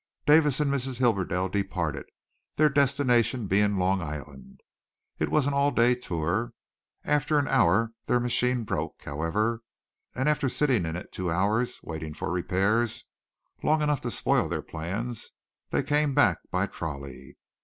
Davis 0.25 0.59
and 0.59 0.71
Mrs. 0.73 0.97
Hibberdell 0.97 1.49
departed, 1.49 2.07
their 2.55 2.69
destination 2.69 3.45
being 3.45 3.77
Long 3.77 4.01
Island. 4.01 4.59
It 5.19 5.29
was 5.29 5.45
an 5.45 5.53
all 5.53 5.69
day 5.69 5.93
tour. 5.93 6.53
After 7.03 7.37
an 7.37 7.47
hour 7.47 7.93
their 8.07 8.19
machine 8.19 8.63
broke, 8.63 9.03
however, 9.03 9.61
and 10.15 10.27
after 10.27 10.49
sitting 10.49 10.87
in 10.87 10.95
it 10.95 11.11
two 11.11 11.29
hours 11.29 11.79
waiting 11.83 12.15
for 12.15 12.31
repairs 12.31 13.05
long 13.61 13.83
enough 13.83 14.01
to 14.01 14.09
spoil 14.09 14.49
their 14.49 14.63
plans 14.63 15.33
they 15.69 15.83
came 15.83 16.15
back 16.15 16.39
by 16.49 16.65
trolley. 16.65 17.37